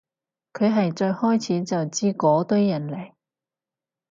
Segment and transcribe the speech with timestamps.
[0.53, 3.13] 佢係最開始就知嗰堆人嚟